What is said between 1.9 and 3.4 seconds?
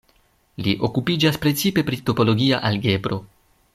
pri topologia algebro.